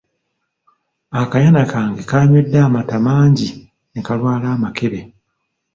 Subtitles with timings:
[1.21, 3.49] Akayana kange kaanywedde amata mangi
[3.91, 5.01] ne kalwala amakebe.